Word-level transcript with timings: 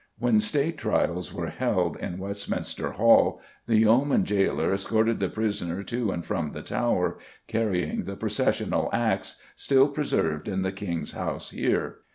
When 0.17 0.39
State 0.39 0.79
trials 0.79 1.31
were 1.31 1.51
held 1.51 1.95
in 1.97 2.17
Westminster 2.17 2.93
Hall 2.93 3.39
the 3.67 3.77
Yeoman 3.77 4.23
Gaoler 4.23 4.73
escorted 4.73 5.19
the 5.19 5.29
prisoner 5.29 5.83
to 5.83 6.09
and 6.11 6.25
from 6.25 6.53
the 6.53 6.63
Tower, 6.63 7.19
carrying 7.45 8.05
the 8.05 8.15
processional 8.15 8.89
axe, 8.91 9.39
still 9.55 9.89
preserved 9.89 10.47
in 10.47 10.63
the 10.63 10.71
King's 10.71 11.11
House 11.11 11.51
here. 11.51 11.97